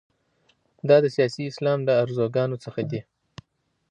دا 0.89 0.97
د 1.03 1.05
سیاسي 1.15 1.43
اسلام 1.47 1.79
له 1.87 1.93
ارزوګانو 2.03 2.57
څخه 2.65 2.81
دي. 2.91 3.01